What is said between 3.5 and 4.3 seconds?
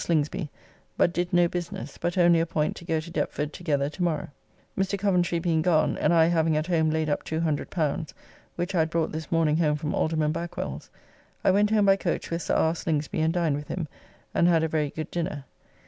together tomorrow.